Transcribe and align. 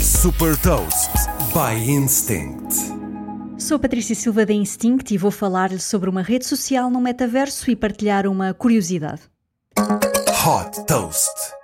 Super 0.00 0.56
Toast 0.62 1.10
by 1.52 1.76
Instinct. 1.90 2.74
Sou 3.58 3.78
Patrícia 3.78 4.14
Silva 4.14 4.46
da 4.46 4.54
Instinct 4.54 5.12
e 5.12 5.18
vou 5.18 5.30
falar-lhe 5.30 5.78
sobre 5.78 6.08
uma 6.08 6.22
rede 6.22 6.46
social 6.46 6.90
no 6.90 7.02
metaverso 7.02 7.70
e 7.70 7.76
partilhar 7.76 8.26
uma 8.26 8.54
curiosidade. 8.54 9.20
Hot 9.78 10.86
Toast. 10.86 11.59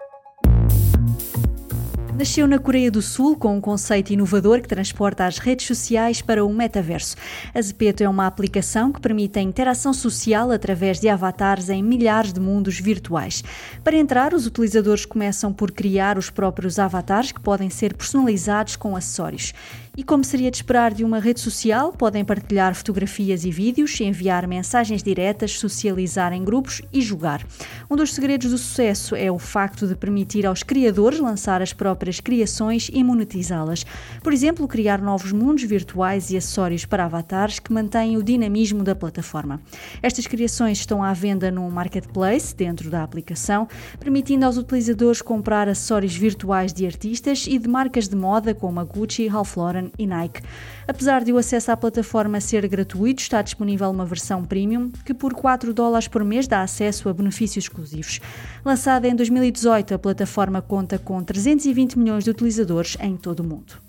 Nasceu 2.18 2.46
na 2.48 2.58
Coreia 2.58 2.90
do 2.90 3.02
Sul 3.02 3.36
com 3.36 3.54
um 3.54 3.60
conceito 3.60 4.10
inovador 4.10 4.62
que 4.62 4.68
transporta 4.68 5.26
as 5.26 5.36
redes 5.36 5.66
sociais 5.66 6.22
para 6.22 6.42
o 6.42 6.50
metaverso. 6.50 7.14
A 7.54 7.60
Zepeto 7.60 8.02
é 8.02 8.08
uma 8.08 8.26
aplicação 8.26 8.90
que 8.90 9.02
permite 9.02 9.38
a 9.38 9.42
interação 9.42 9.92
social 9.92 10.50
através 10.50 10.98
de 10.98 11.10
avatares 11.10 11.68
em 11.68 11.82
milhares 11.82 12.32
de 12.32 12.40
mundos 12.40 12.80
virtuais. 12.80 13.44
Para 13.84 13.98
entrar, 13.98 14.32
os 14.32 14.46
utilizadores 14.46 15.04
começam 15.04 15.52
por 15.52 15.70
criar 15.70 16.16
os 16.16 16.30
próprios 16.30 16.78
avatares 16.78 17.32
que 17.32 17.40
podem 17.40 17.68
ser 17.68 17.92
personalizados 17.92 18.76
com 18.76 18.96
acessórios. 18.96 19.52
E 19.98 20.04
como 20.04 20.22
seria 20.22 20.50
de 20.50 20.58
esperar 20.58 20.92
de 20.92 21.02
uma 21.02 21.18
rede 21.18 21.40
social, 21.40 21.90
podem 21.90 22.22
partilhar 22.22 22.74
fotografias 22.74 23.46
e 23.46 23.50
vídeos, 23.50 23.98
enviar 23.98 24.46
mensagens 24.46 25.02
diretas, 25.02 25.52
socializar 25.52 26.34
em 26.34 26.44
grupos 26.44 26.82
e 26.92 27.00
jogar. 27.00 27.42
Um 27.90 27.96
dos 27.96 28.12
segredos 28.12 28.50
do 28.50 28.58
sucesso 28.58 29.16
é 29.16 29.32
o 29.32 29.38
facto 29.38 29.86
de 29.86 29.96
permitir 29.96 30.44
aos 30.44 30.62
criadores 30.62 31.18
lançar 31.18 31.62
as 31.62 31.72
próprias 31.72 32.20
criações 32.20 32.90
e 32.92 33.02
monetizá-las. 33.02 33.86
Por 34.22 34.34
exemplo, 34.34 34.68
criar 34.68 35.00
novos 35.00 35.32
mundos 35.32 35.64
virtuais 35.64 36.30
e 36.30 36.36
acessórios 36.36 36.84
para 36.84 37.06
avatares 37.06 37.58
que 37.58 37.72
mantêm 37.72 38.18
o 38.18 38.22
dinamismo 38.22 38.82
da 38.82 38.94
plataforma. 38.94 39.62
Estas 40.02 40.26
criações 40.26 40.78
estão 40.78 41.02
à 41.02 41.14
venda 41.14 41.50
no 41.50 41.70
marketplace 41.70 42.54
dentro 42.54 42.90
da 42.90 43.02
aplicação, 43.02 43.66
permitindo 43.98 44.44
aos 44.44 44.58
utilizadores 44.58 45.22
comprar 45.22 45.70
acessórios 45.70 46.14
virtuais 46.14 46.70
de 46.70 46.84
artistas 46.84 47.46
e 47.48 47.58
de 47.58 47.66
marcas 47.66 48.08
de 48.08 48.14
moda 48.14 48.54
como 48.54 48.78
a 48.78 48.84
Gucci, 48.84 49.26
Ralph 49.26 49.56
Lauren 49.56 49.85
e 49.98 50.06
Nike. 50.06 50.42
Apesar 50.86 51.24
de 51.24 51.32
o 51.32 51.38
acesso 51.38 51.70
à 51.70 51.76
plataforma 51.76 52.40
ser 52.40 52.66
gratuito, 52.68 53.22
está 53.22 53.42
disponível 53.42 53.90
uma 53.90 54.04
versão 54.04 54.44
premium 54.44 54.90
que 55.04 55.14
por 55.14 55.34
4 55.34 55.72
dólares 55.74 56.08
por 56.08 56.24
mês 56.24 56.46
dá 56.46 56.62
acesso 56.62 57.08
a 57.08 57.12
benefícios 57.12 57.64
exclusivos. 57.64 58.20
Lançada 58.64 59.08
em 59.08 59.14
2018, 59.14 59.94
a 59.94 59.98
plataforma 59.98 60.62
conta 60.62 60.98
com 60.98 61.22
320 61.22 61.98
milhões 61.98 62.24
de 62.24 62.30
utilizadores 62.30 62.96
em 63.00 63.16
todo 63.16 63.40
o 63.40 63.44
mundo. 63.44 63.85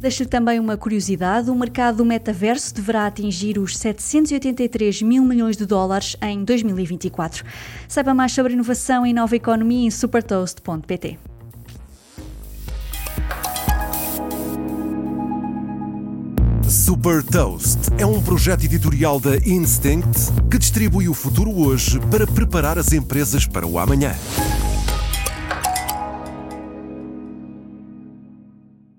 Deixo 0.00 0.24
também 0.24 0.58
uma 0.58 0.78
curiosidade: 0.78 1.50
o 1.50 1.54
mercado 1.54 1.98
do 1.98 2.04
metaverso 2.06 2.74
deverá 2.74 3.06
atingir 3.06 3.58
os 3.58 3.76
783 3.76 5.02
mil 5.02 5.22
milhões 5.22 5.58
de 5.58 5.66
dólares 5.66 6.16
em 6.22 6.42
2024. 6.42 7.44
Saiba 7.86 8.14
mais 8.14 8.32
sobre 8.32 8.54
inovação 8.54 9.06
e 9.06 9.12
nova 9.12 9.36
economia 9.36 9.86
em 9.86 9.90
supertoast.pt. 9.90 11.18
Super 16.66 17.22
Toast 17.22 17.78
é 17.98 18.06
um 18.06 18.22
projeto 18.22 18.64
editorial 18.64 19.20
da 19.20 19.36
Instinct 19.36 20.32
que 20.50 20.56
distribui 20.56 21.08
o 21.08 21.14
futuro 21.14 21.50
hoje 21.50 22.00
para 22.10 22.26
preparar 22.26 22.78
as 22.78 22.92
empresas 22.92 23.46
para 23.46 23.66
o 23.66 23.78
amanhã. 23.78 24.14